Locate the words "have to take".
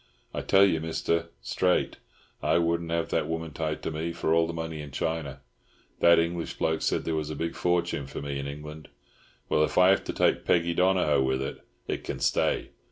9.89-10.43